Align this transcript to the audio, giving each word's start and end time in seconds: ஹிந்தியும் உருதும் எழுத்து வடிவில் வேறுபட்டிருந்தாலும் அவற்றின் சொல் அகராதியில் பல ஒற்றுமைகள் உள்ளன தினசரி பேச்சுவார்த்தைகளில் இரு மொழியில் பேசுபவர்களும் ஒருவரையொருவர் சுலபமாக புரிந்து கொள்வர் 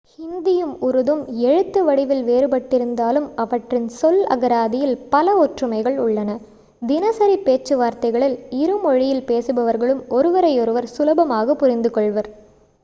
ஹிந்தியும் 0.19 0.71
உருதும் 0.81 1.21
எழுத்து 1.41 1.79
வடிவில் 1.83 2.23
வேறுபட்டிருந்தாலும் 2.23 3.27
அவற்றின் 3.35 3.87
சொல் 3.89 4.19
அகராதியில் 4.25 4.95
பல 5.09 5.35
ஒற்றுமைகள் 5.35 5.97
உள்ளன 5.97 6.37
தினசரி 6.81 7.37
பேச்சுவார்த்தைகளில் 7.39 8.37
இரு 8.53 8.77
மொழியில் 8.77 9.27
பேசுபவர்களும் 9.27 10.01
ஒருவரையொருவர் 10.09 10.91
சுலபமாக 10.91 11.55
புரிந்து 11.55 11.91
கொள்வர் 11.91 12.29